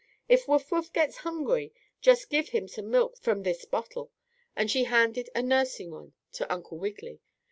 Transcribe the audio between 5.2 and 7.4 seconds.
a nursing one to Uncle Wiggily.